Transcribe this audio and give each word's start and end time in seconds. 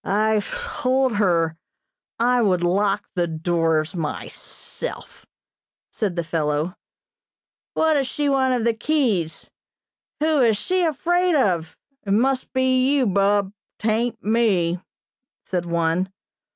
"I 0.03 0.41
told 0.49 1.17
her 1.17 1.59
I 2.17 2.41
would 2.41 2.63
lock 2.63 3.07
the 3.13 3.27
doors 3.27 3.93
myself," 3.95 5.27
said 5.91 6.15
the 6.15 6.23
fellow. 6.23 6.75
"What 7.75 7.93
does 7.93 8.07
she 8.07 8.27
want 8.27 8.67
of 8.67 8.79
keys? 8.79 9.51
Who 10.19 10.39
is 10.39 10.57
she 10.57 10.81
afraid 10.81 11.35
of? 11.35 11.77
It 12.03 12.13
must 12.13 12.51
be 12.51 12.91
you, 12.95 13.05
Bub; 13.05 13.53
'tain't 13.77 14.23
me," 14.23 14.81
said 15.45 15.67
one. 15.67 16.11